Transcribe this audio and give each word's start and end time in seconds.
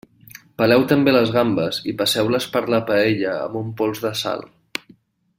Peleu 0.59 0.85
també 0.91 1.11
les 1.15 1.33
gambes 1.35 1.81
i 1.93 1.93
passeu-les 1.99 2.47
per 2.55 2.63
la 2.75 2.79
paella 2.87 3.35
amb 3.43 3.59
un 3.63 3.69
pols 3.83 4.01
de 4.07 4.13
sal. 4.23 4.43